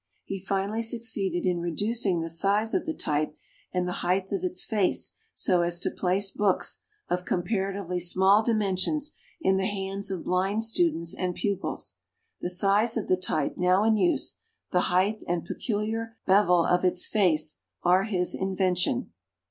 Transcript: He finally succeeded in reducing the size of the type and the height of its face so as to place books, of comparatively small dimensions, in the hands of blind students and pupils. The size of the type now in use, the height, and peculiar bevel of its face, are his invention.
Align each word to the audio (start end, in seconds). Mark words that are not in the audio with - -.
He 0.25 0.39
finally 0.39 0.81
succeeded 0.81 1.45
in 1.47 1.59
reducing 1.61 2.21
the 2.21 2.27
size 2.31 2.73
of 2.73 2.87
the 2.87 2.93
type 2.95 3.35
and 3.71 3.87
the 3.87 3.91
height 4.01 4.31
of 4.31 4.43
its 4.43 4.65
face 4.65 5.13
so 5.35 5.61
as 5.61 5.77
to 5.79 5.91
place 5.91 6.31
books, 6.31 6.81
of 7.07 7.23
comparatively 7.23 7.99
small 7.99 8.41
dimensions, 8.41 9.13
in 9.41 9.57
the 9.57 9.67
hands 9.67 10.09
of 10.09 10.23
blind 10.23 10.63
students 10.63 11.13
and 11.13 11.35
pupils. 11.35 11.99
The 12.41 12.49
size 12.49 12.97
of 12.97 13.07
the 13.09 13.15
type 13.15 13.57
now 13.57 13.83
in 13.83 13.95
use, 13.95 14.37
the 14.71 14.79
height, 14.89 15.19
and 15.27 15.45
peculiar 15.45 16.17
bevel 16.25 16.65
of 16.65 16.83
its 16.83 17.05
face, 17.05 17.59
are 17.83 18.05
his 18.05 18.33
invention. 18.33 19.11